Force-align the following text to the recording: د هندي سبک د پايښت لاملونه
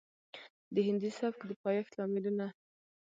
د 0.73 0.75
هندي 0.87 1.11
سبک 1.19 1.39
د 1.49 1.51
پايښت 1.63 1.91
لاملونه 1.99 2.47